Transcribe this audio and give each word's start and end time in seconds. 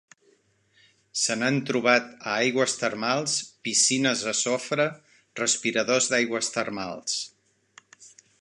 Se 1.23 1.35
n'han 1.41 1.59
trobat 1.71 2.07
a 2.31 2.33
aigües 2.45 2.73
termals, 2.83 3.37
piscines 3.69 4.25
de 4.31 4.35
sofre, 4.41 4.89
respiradors 5.43 6.13
d'aigües 6.15 6.51
termals. 6.57 7.21